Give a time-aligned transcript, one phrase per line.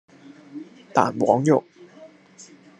[0.93, 1.63] 蛋黃肉